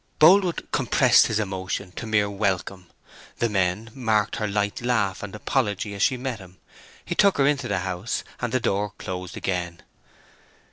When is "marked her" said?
3.93-4.47